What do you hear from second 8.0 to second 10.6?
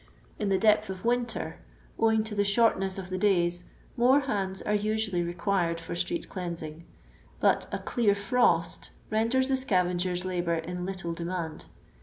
frost" rcndera the scavager's labour